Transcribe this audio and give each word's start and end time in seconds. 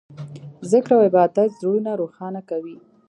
ذکر 0.71 0.91
او 0.95 1.01
عبادت 1.09 1.49
زړونه 1.59 1.91
روښانه 2.01 2.41
کوي. 2.49 2.75